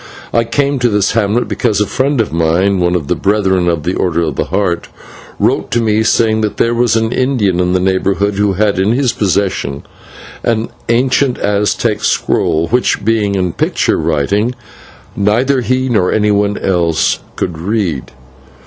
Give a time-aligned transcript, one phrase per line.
[0.33, 3.83] I came to this hamlet because a friend of mine, one of the brethren of
[3.83, 4.87] the Order of the Heart,
[5.37, 8.93] wrote to me saying that there was an Indian in the neighbourhood who had in
[8.93, 9.83] his possession
[10.43, 14.55] an ancient Aztec scroll, which, being in picture writing,
[15.15, 18.11] neither he nor anyone else could read.